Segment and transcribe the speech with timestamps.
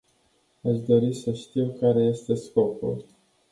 [0.63, 3.05] Aș dori să știu care este scopul.